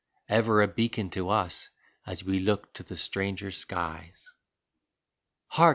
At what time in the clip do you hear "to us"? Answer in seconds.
1.11-1.69